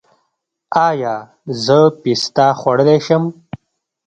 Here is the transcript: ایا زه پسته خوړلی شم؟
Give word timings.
ایا 0.87 1.15
زه 1.63 1.79
پسته 2.01 2.45
خوړلی 2.59 2.97
شم؟ 3.05 3.23